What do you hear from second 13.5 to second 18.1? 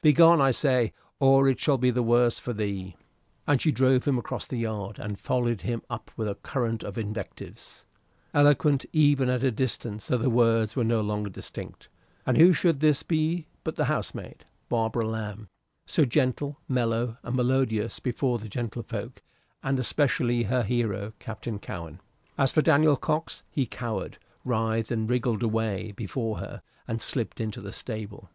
but the housemaid, Barbara Lamb, so gentle, mellow, and melodious